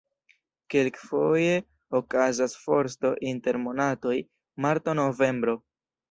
[0.73, 1.57] Kelkfoje
[1.99, 4.15] okazas forsto inter monatoj
[4.67, 5.55] marto-novembro.